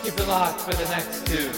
[0.03, 1.51] Keep it locked for the next two.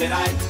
[0.00, 0.49] Vincerai,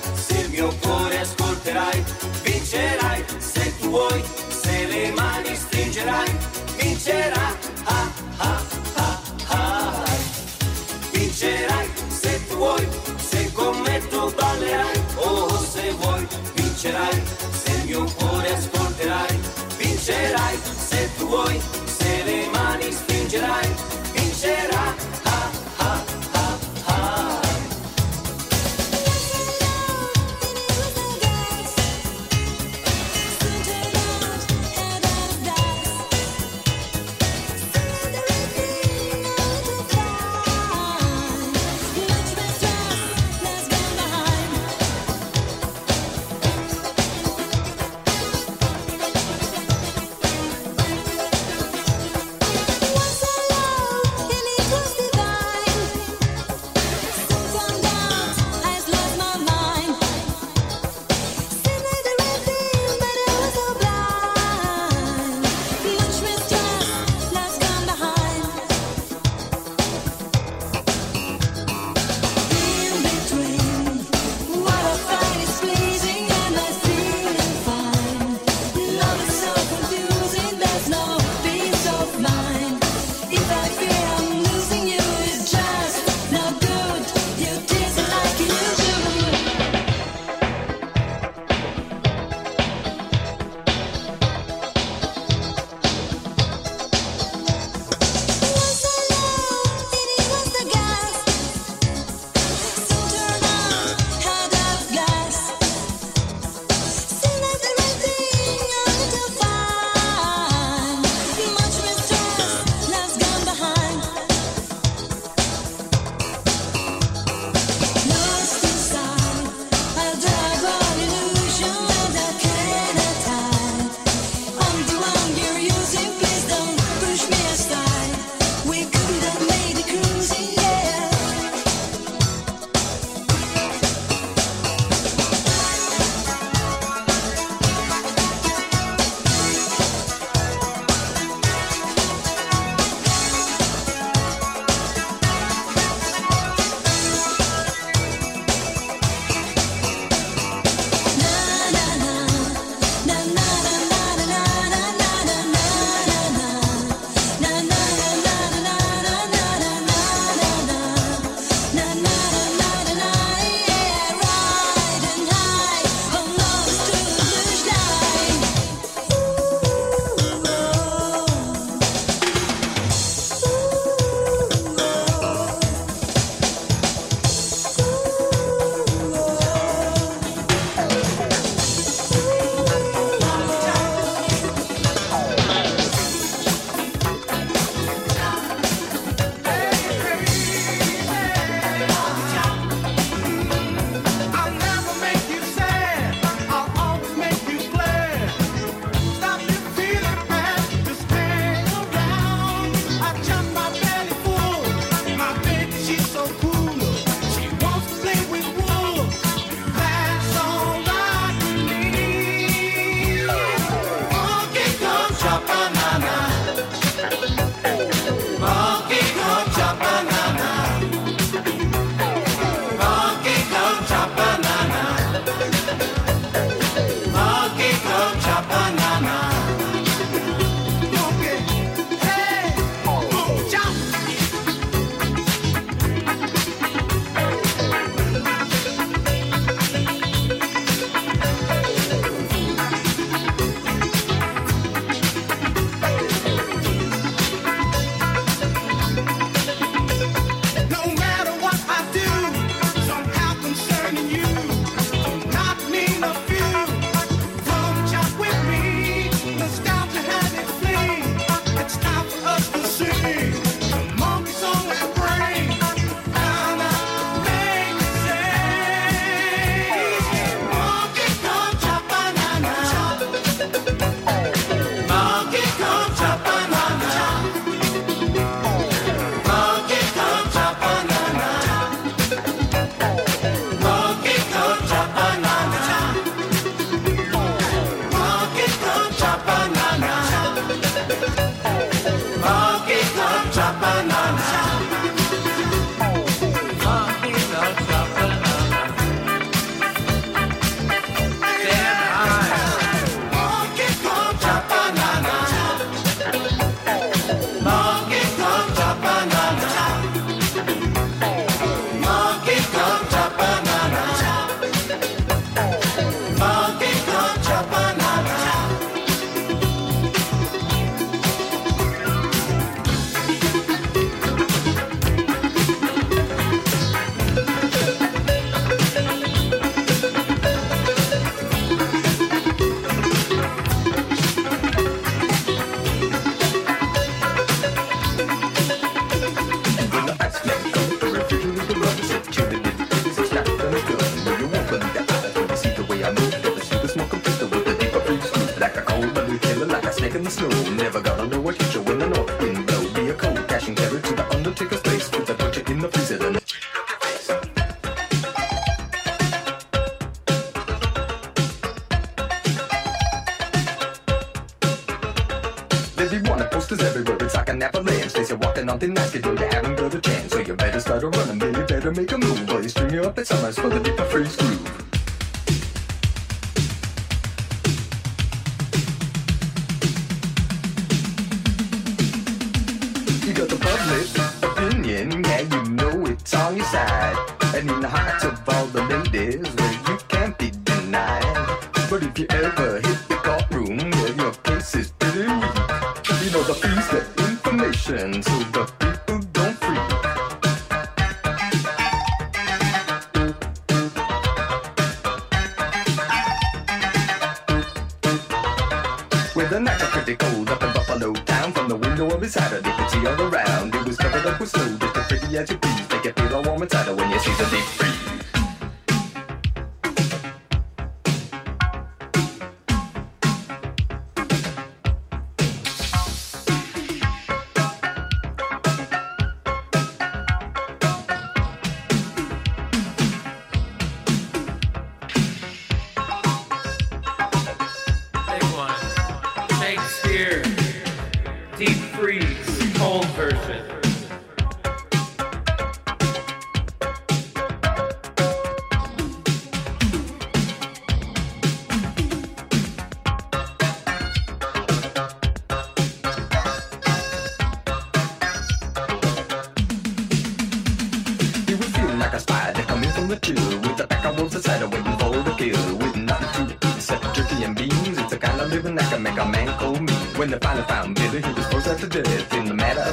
[368.52, 369.10] nothing nice can do.
[369.10, 370.12] You haven't built a chance.
[370.12, 371.18] so you better start a running.
[371.18, 372.48] Man, you better make a move, buddy.
[372.48, 374.29] String you up at sunrise for the deeper freeze.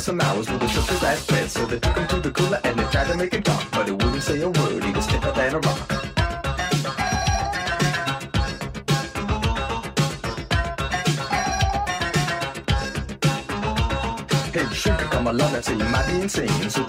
[0.08, 1.50] some hours with a sugar glass bread.
[1.52, 3.70] So they took him to the cooler and they tried to make him talk.
[3.72, 5.92] But he wouldn't say a word, he was stiffer than a rock.
[14.54, 16.70] Hey, shrink, come along and say you might be insane.
[16.70, 16.86] So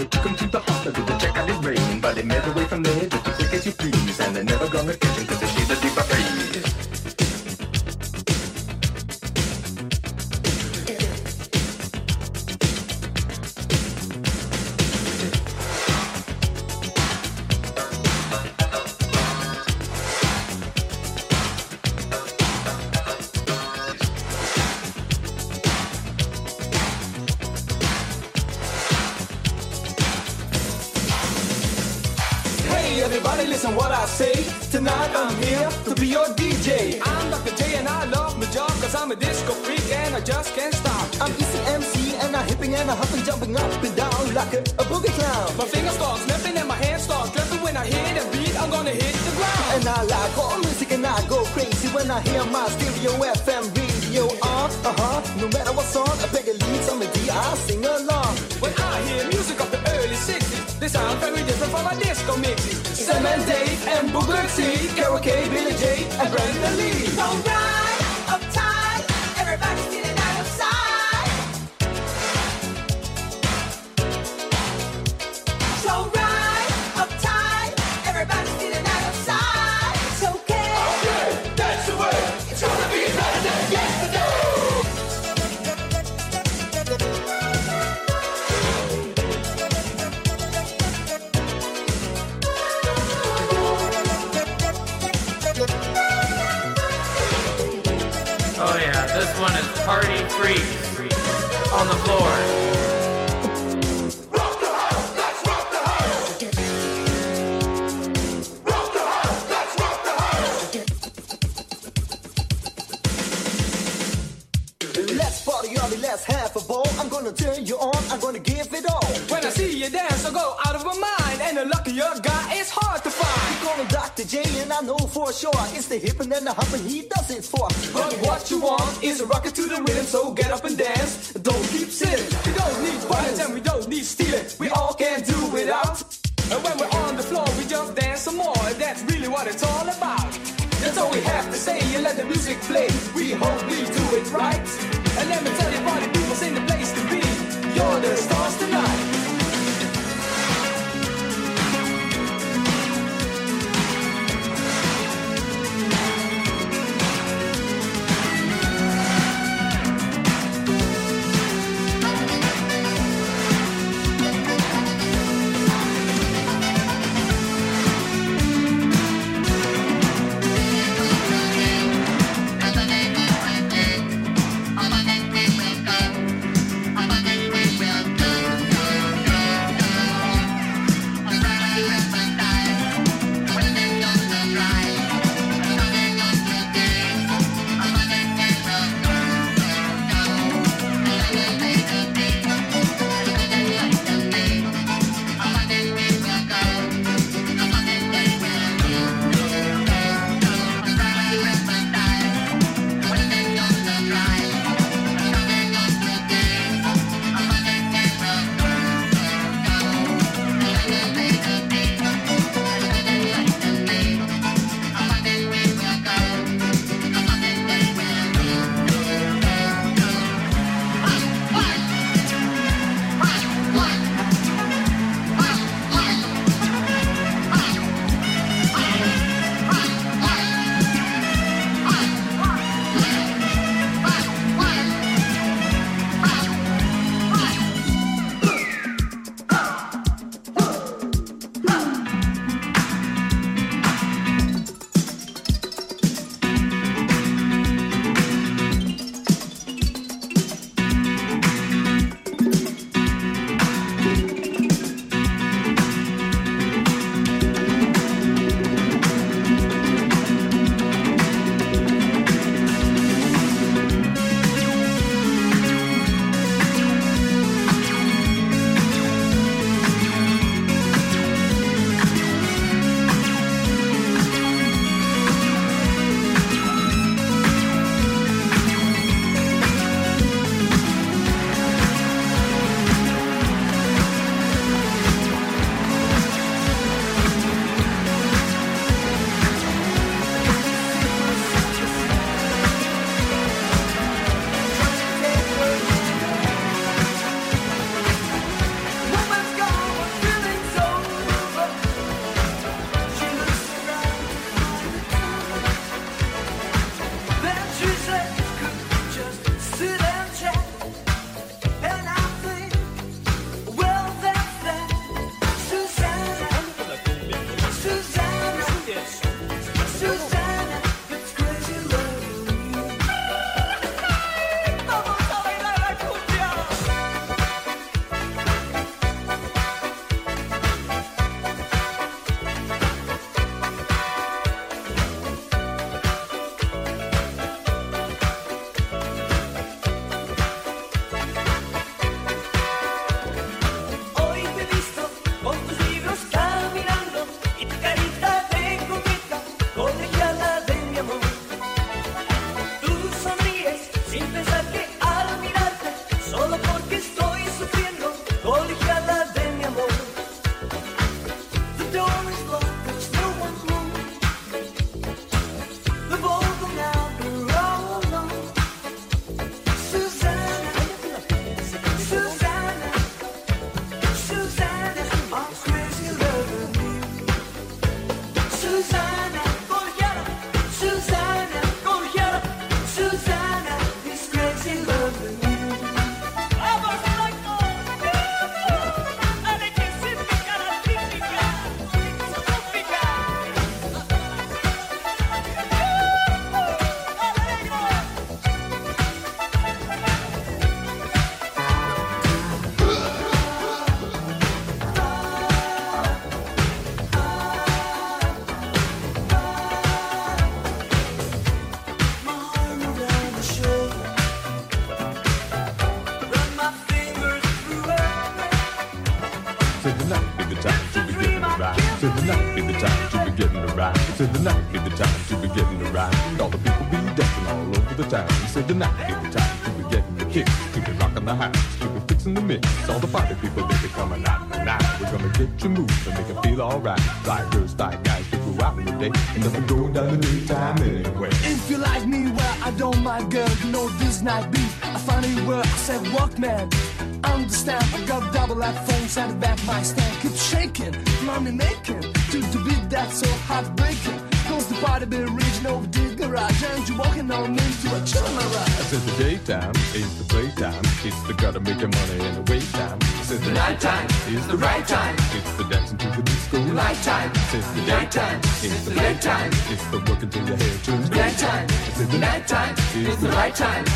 [473.09, 473.88] is the right time.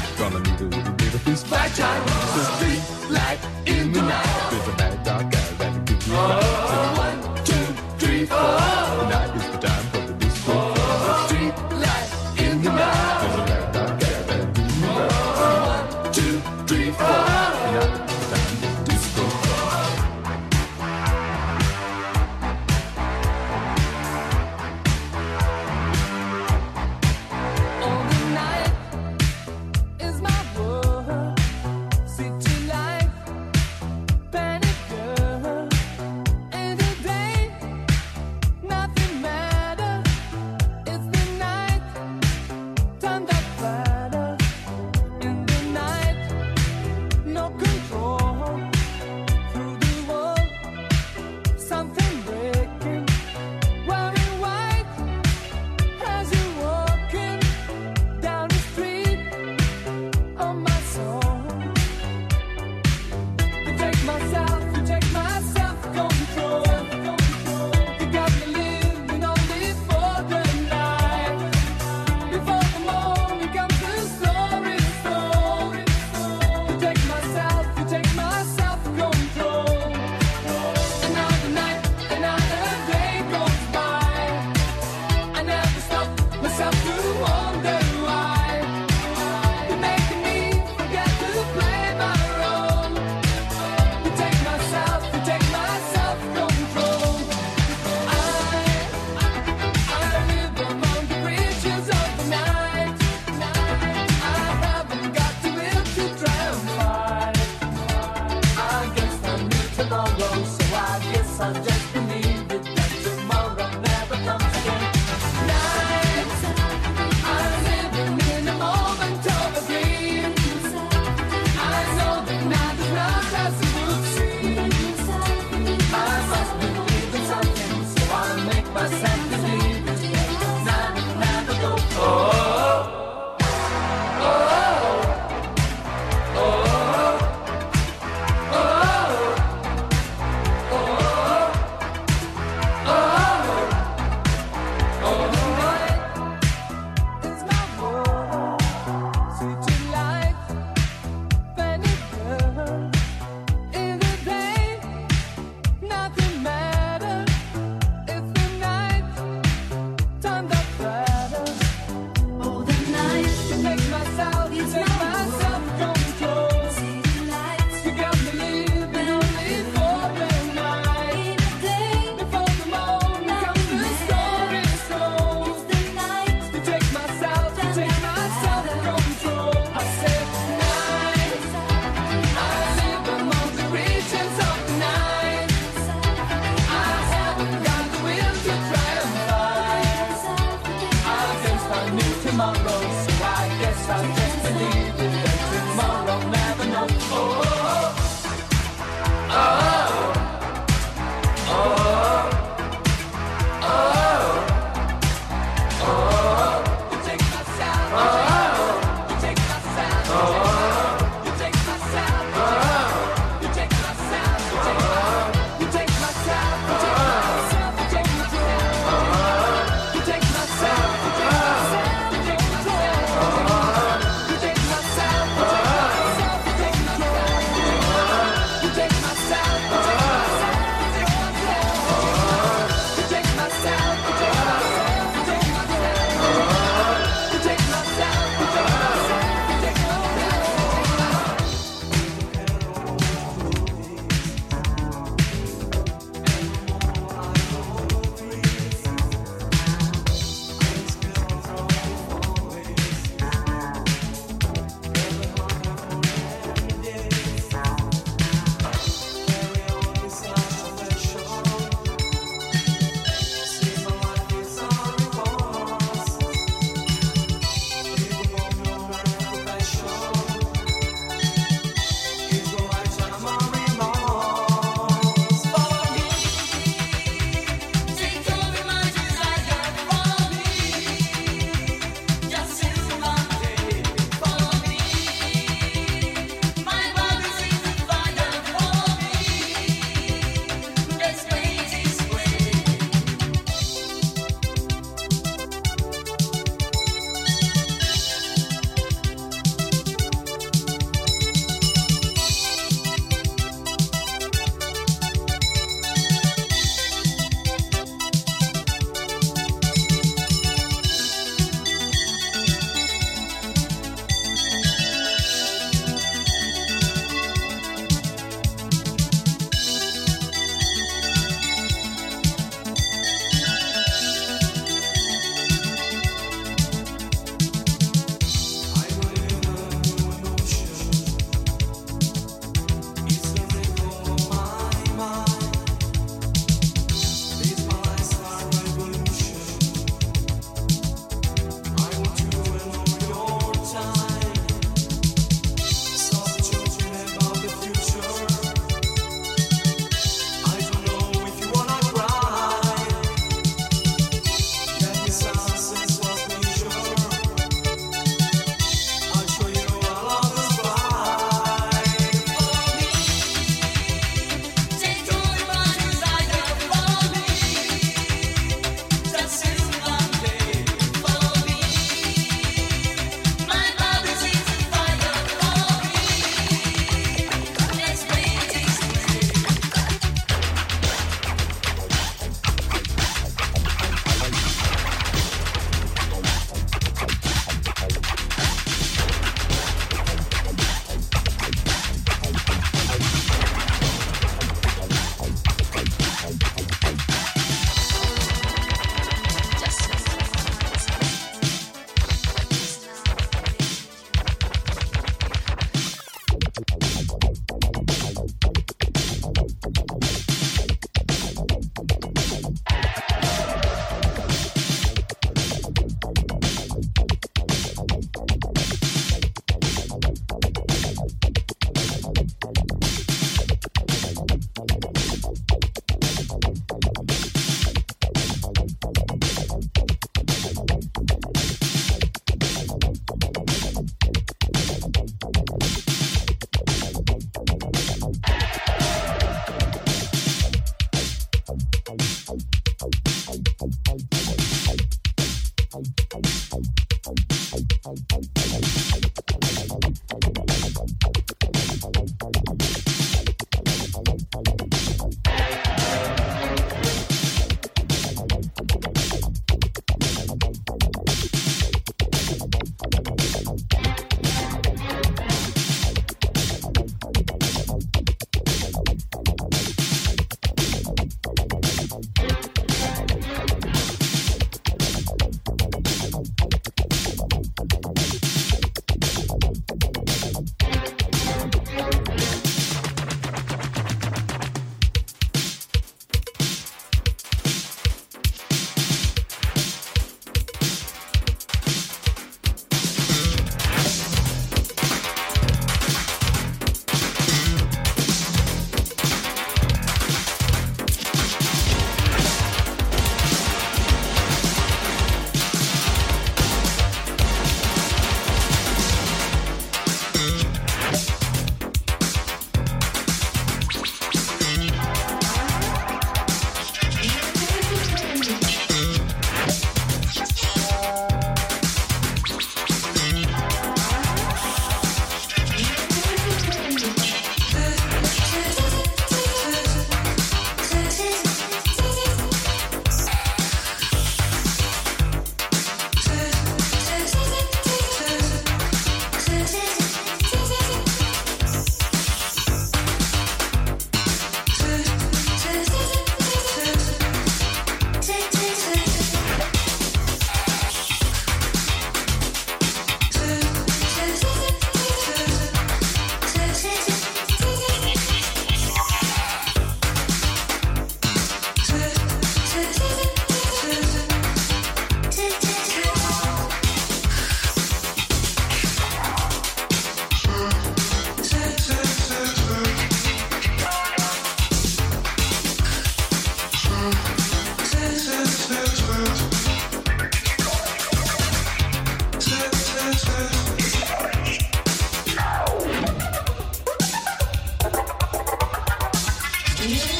[589.68, 589.91] Yeah.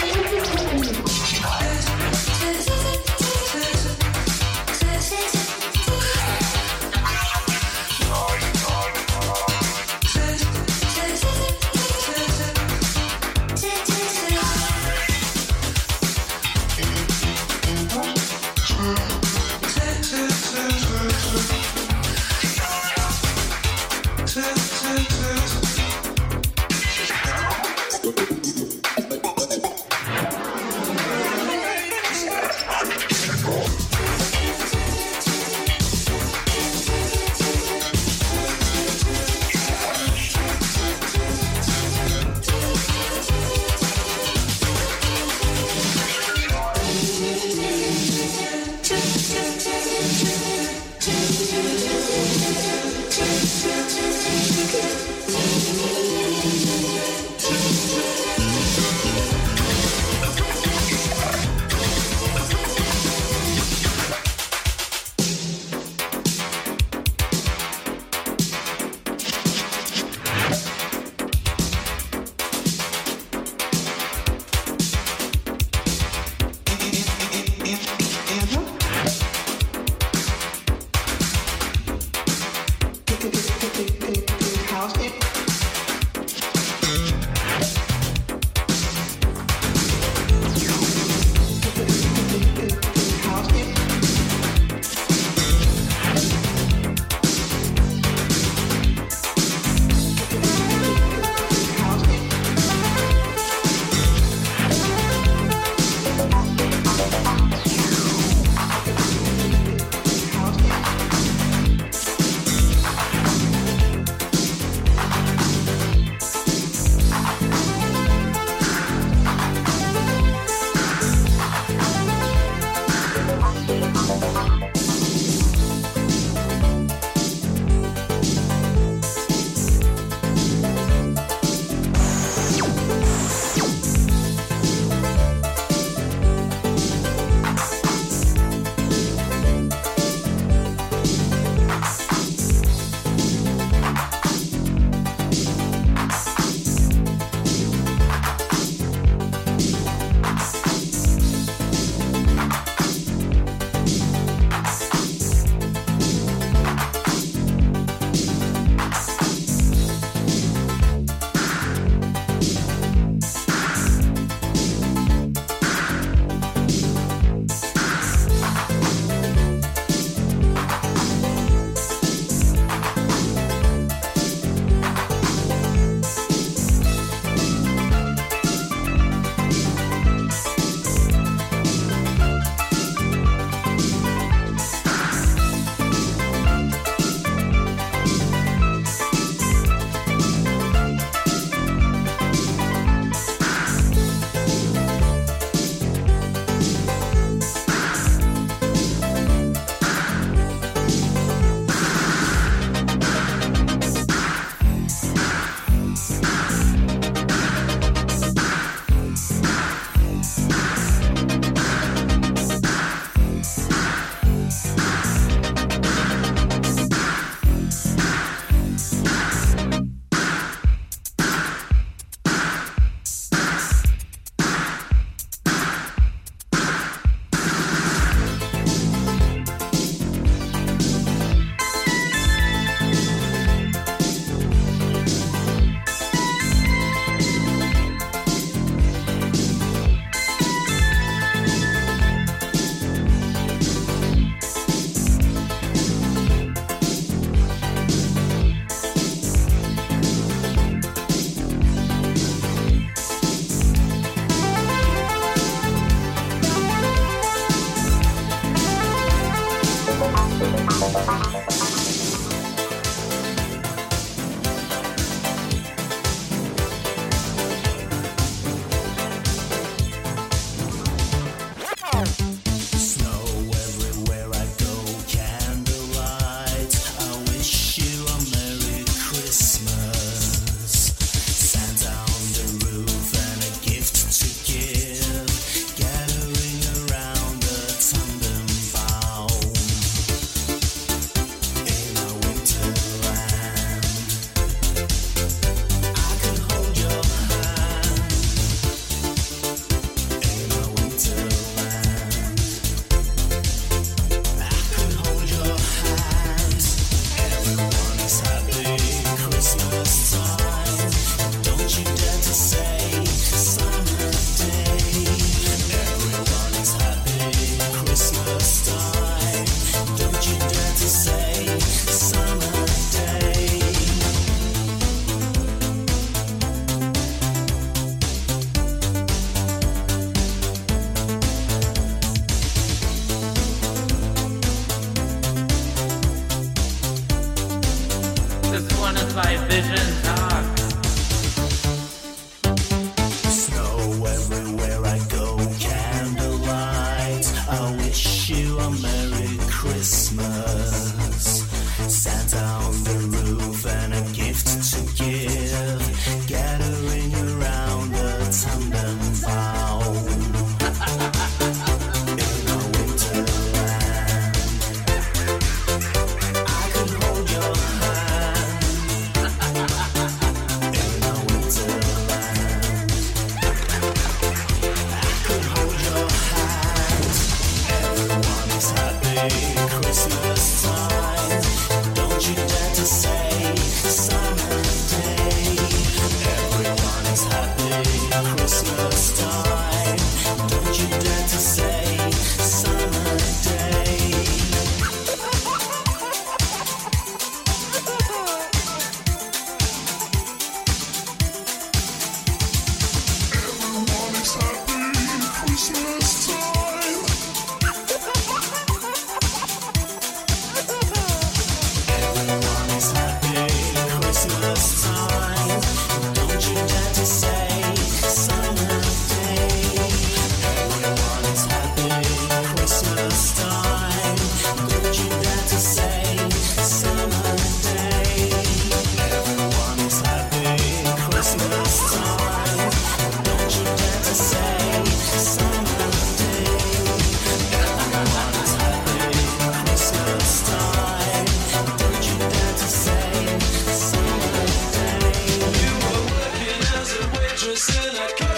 [447.42, 448.31] Waitress in a cocktail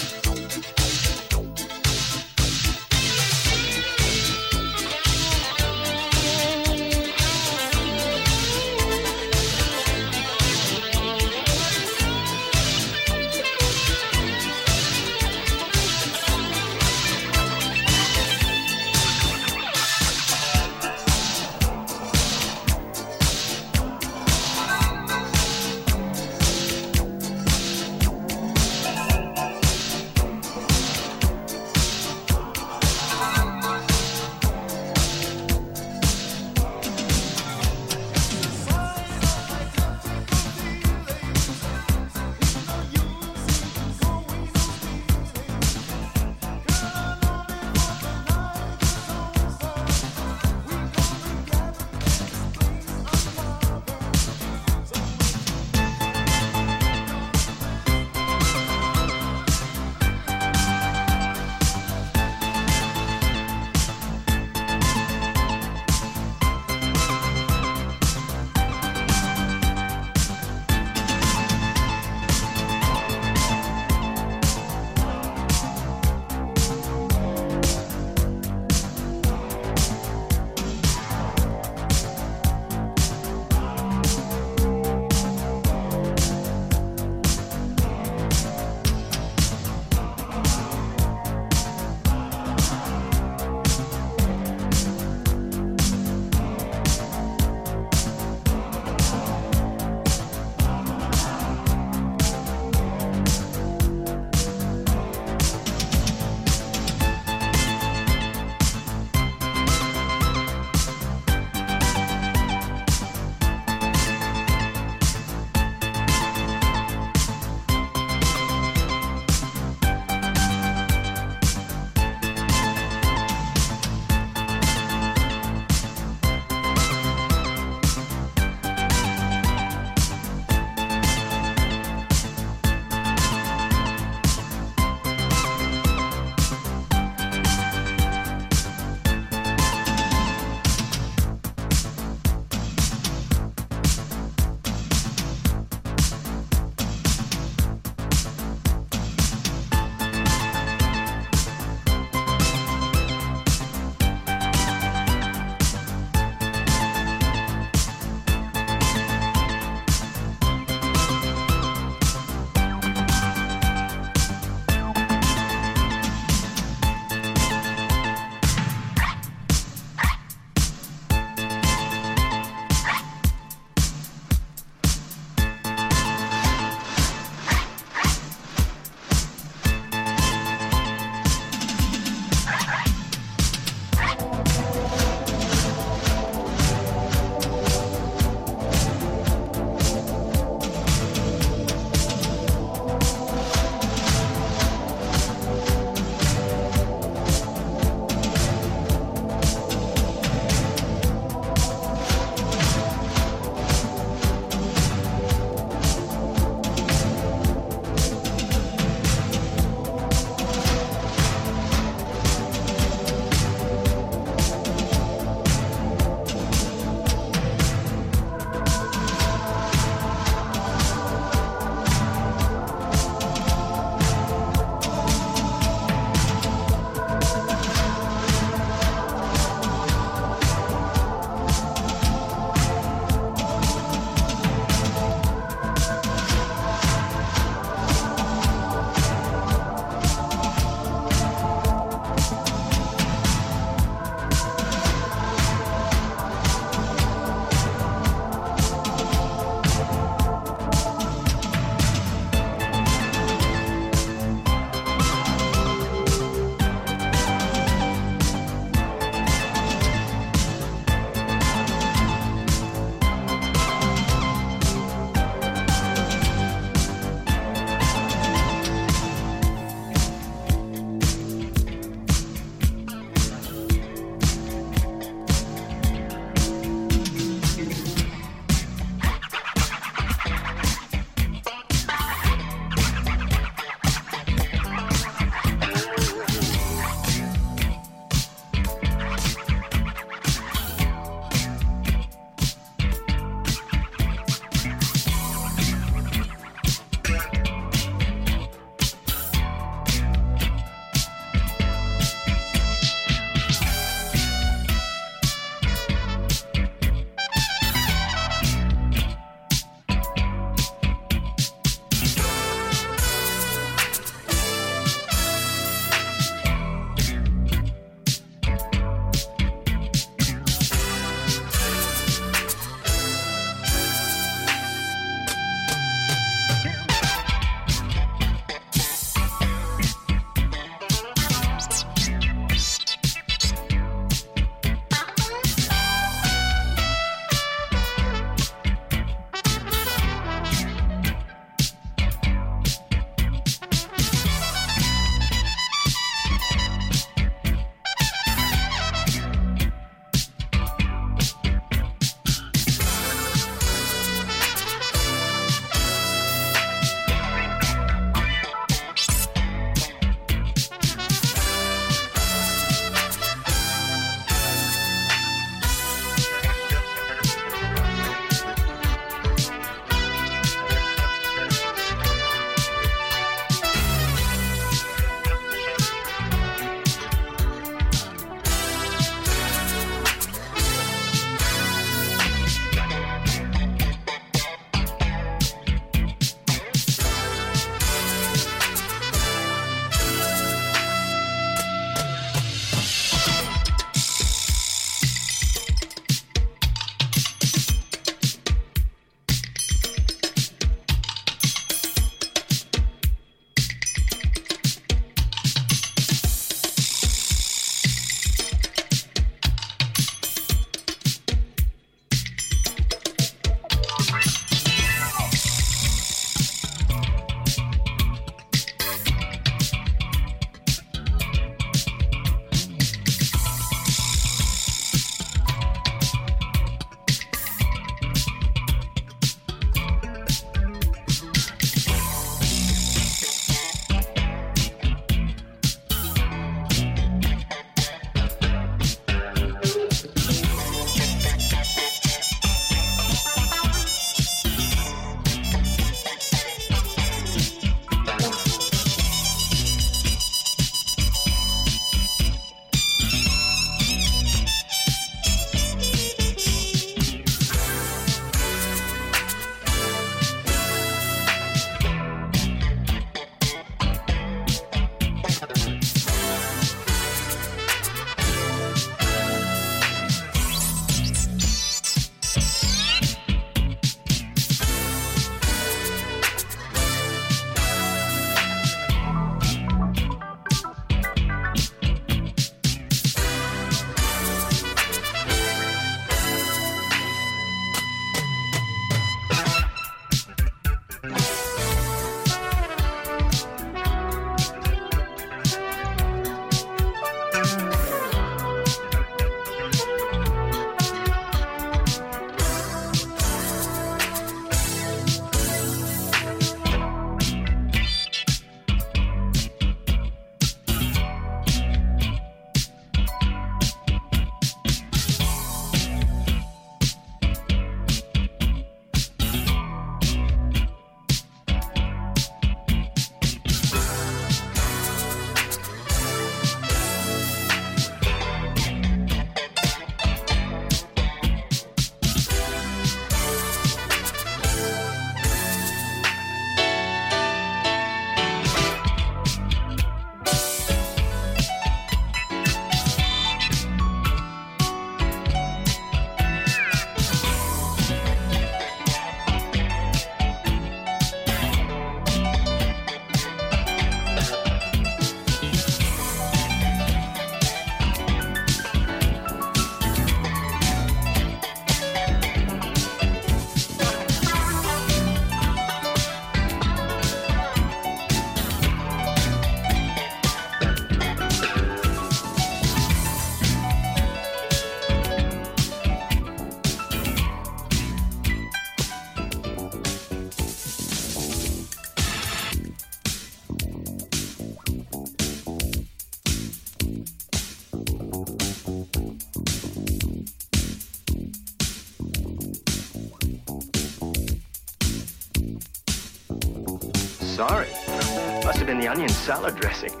[598.91, 600.00] onion salad dressing.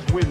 [0.00, 0.29] Store's window.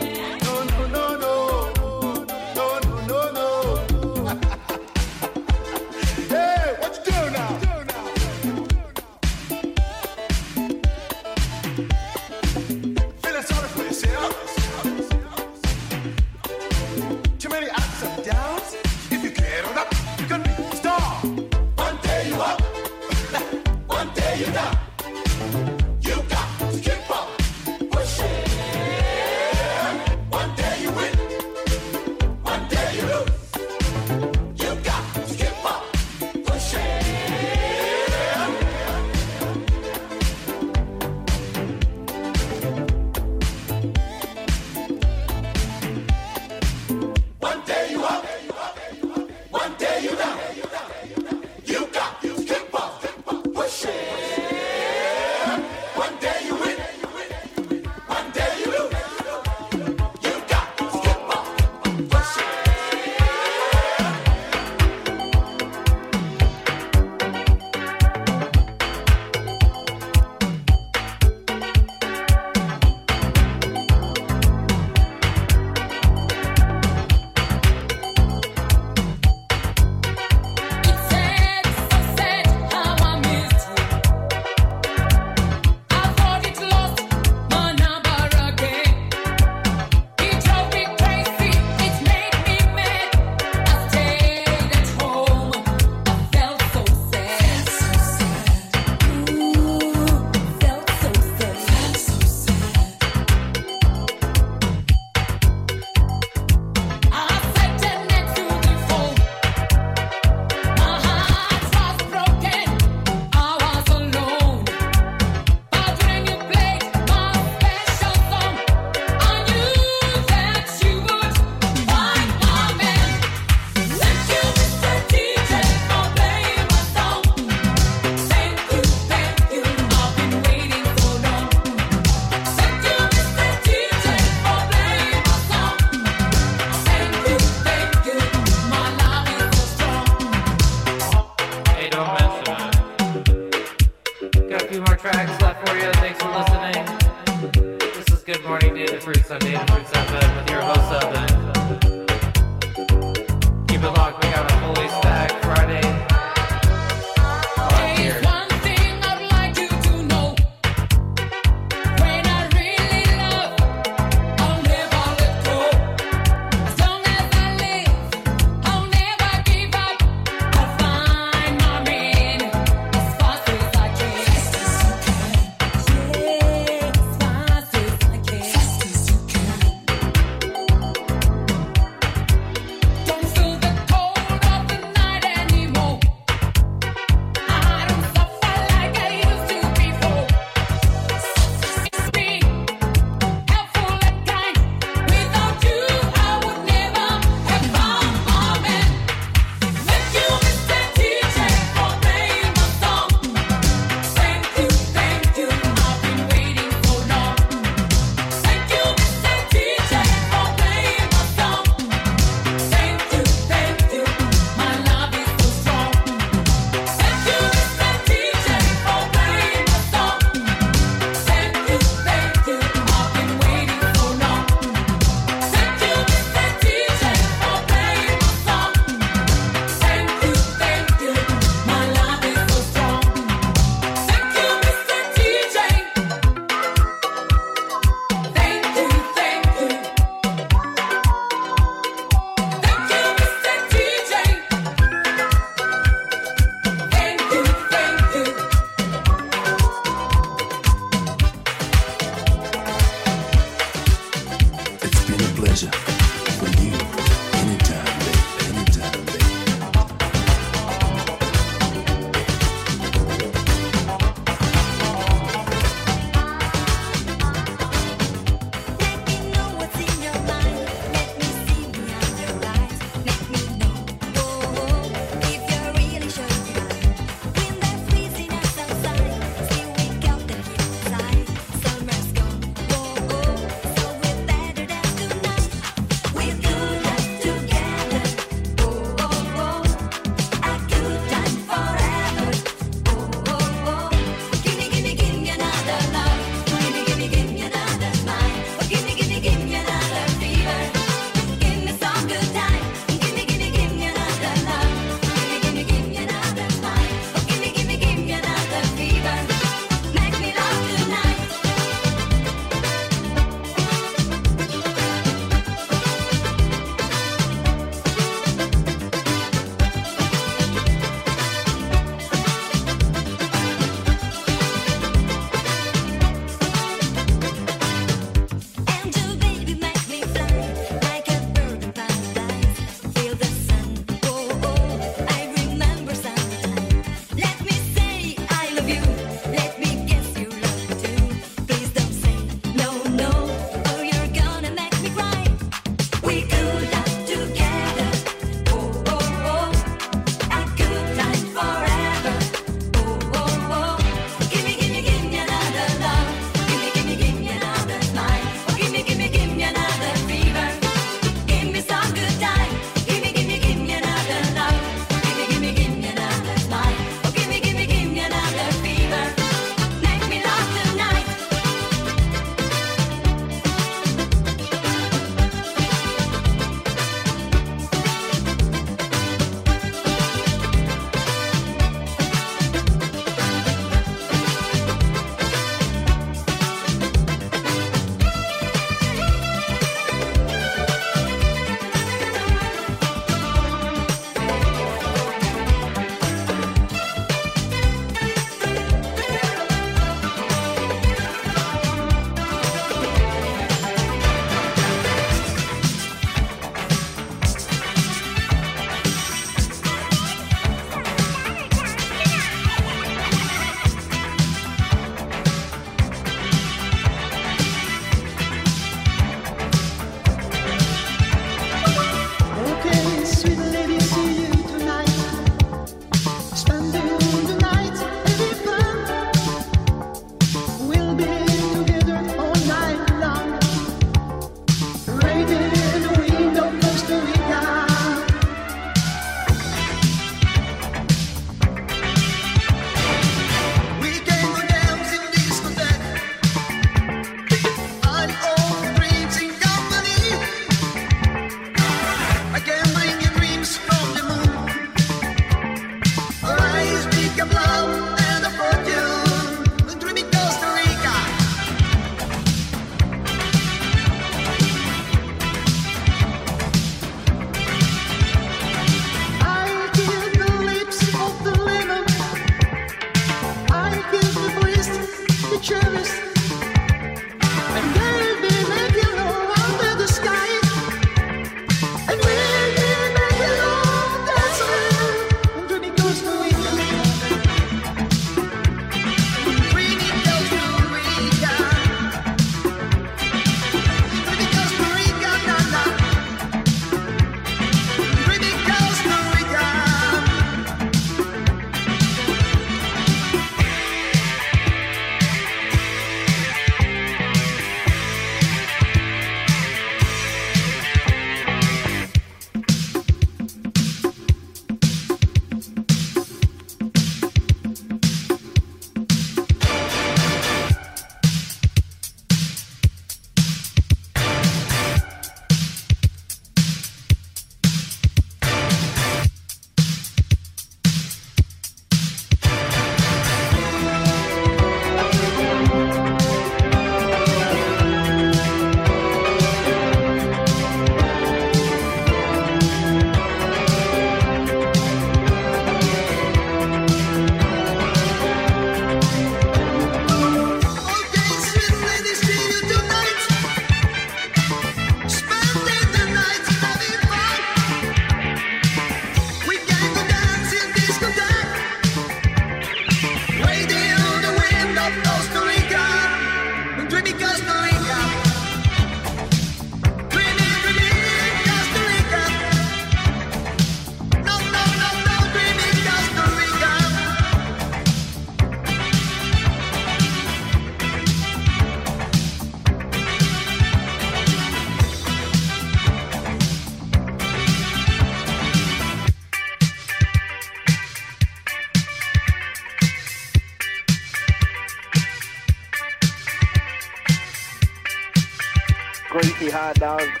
[599.68, 600.00] Dogs,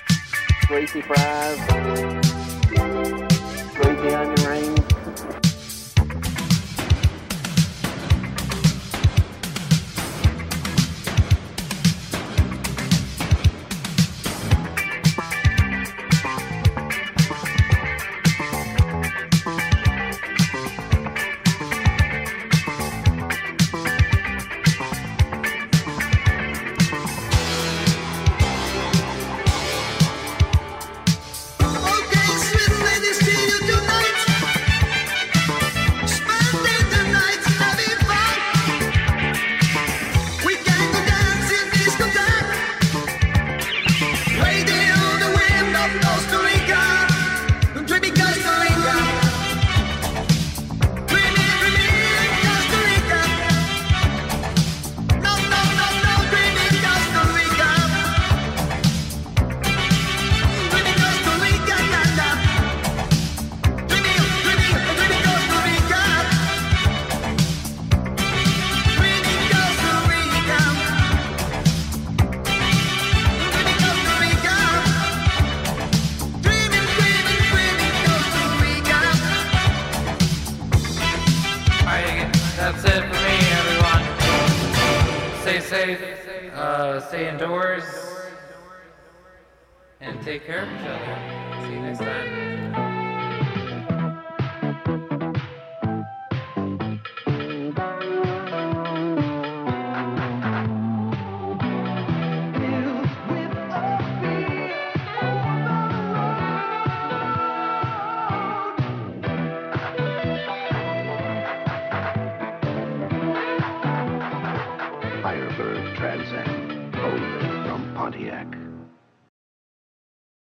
[0.66, 1.77] greasy fries,